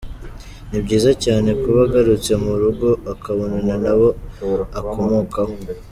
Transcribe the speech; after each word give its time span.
Ni 0.69 0.79
byiza 0.85 1.11
cyane 1.23 1.49
kuba 1.61 1.79
agarutse 1.87 2.31
mu 2.43 2.53
rugo 2.61 2.87
akabonana 3.13 3.73
n’abo 3.83 4.09
akomokaho. 4.79 5.53